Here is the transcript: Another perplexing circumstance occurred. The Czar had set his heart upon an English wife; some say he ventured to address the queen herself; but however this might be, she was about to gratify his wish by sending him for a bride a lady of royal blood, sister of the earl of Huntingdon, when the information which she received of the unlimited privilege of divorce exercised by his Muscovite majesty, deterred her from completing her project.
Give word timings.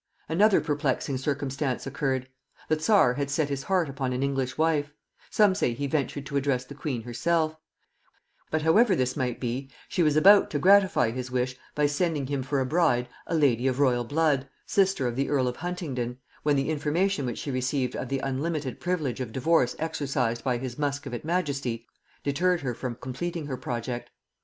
Another 0.27 0.61
perplexing 0.61 1.19
circumstance 1.19 1.85
occurred. 1.85 2.27
The 2.69 2.79
Czar 2.79 3.13
had 3.13 3.29
set 3.29 3.49
his 3.49 3.61
heart 3.61 3.87
upon 3.87 4.13
an 4.13 4.23
English 4.23 4.57
wife; 4.57 4.91
some 5.29 5.53
say 5.53 5.73
he 5.75 5.85
ventured 5.85 6.25
to 6.25 6.37
address 6.37 6.65
the 6.65 6.73
queen 6.73 7.03
herself; 7.03 7.55
but 8.49 8.63
however 8.63 8.95
this 8.95 9.15
might 9.15 9.39
be, 9.39 9.69
she 9.87 10.01
was 10.01 10.17
about 10.17 10.49
to 10.49 10.57
gratify 10.57 11.11
his 11.11 11.29
wish 11.29 11.55
by 11.75 11.85
sending 11.85 12.25
him 12.25 12.41
for 12.41 12.59
a 12.59 12.65
bride 12.65 13.09
a 13.27 13.35
lady 13.35 13.67
of 13.67 13.79
royal 13.79 14.03
blood, 14.03 14.49
sister 14.65 15.07
of 15.07 15.15
the 15.15 15.29
earl 15.29 15.47
of 15.47 15.57
Huntingdon, 15.57 16.17
when 16.41 16.55
the 16.55 16.71
information 16.71 17.27
which 17.27 17.37
she 17.37 17.51
received 17.51 17.95
of 17.95 18.09
the 18.09 18.21
unlimited 18.23 18.79
privilege 18.79 19.19
of 19.21 19.31
divorce 19.31 19.75
exercised 19.77 20.43
by 20.43 20.57
his 20.57 20.79
Muscovite 20.79 21.23
majesty, 21.23 21.85
deterred 22.23 22.61
her 22.61 22.73
from 22.73 22.95
completing 22.95 23.45
her 23.45 23.55
project. 23.55 24.09